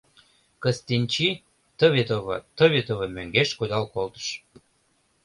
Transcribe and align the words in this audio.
—Кыстинчи 0.63 1.29
тыве-тово, 1.77 2.37
тыве-тово 2.57 3.07
мӧҥгеш 3.15 3.49
кудал 3.57 3.83
колтыш. 3.93 4.27